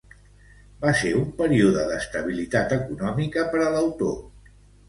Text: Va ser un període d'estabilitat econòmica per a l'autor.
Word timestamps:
Va 0.85 0.93
ser 1.01 1.11
un 1.19 1.27
període 1.41 1.83
d'estabilitat 1.91 2.75
econòmica 2.79 3.47
per 3.53 3.63
a 3.67 3.69
l'autor. 3.77 4.21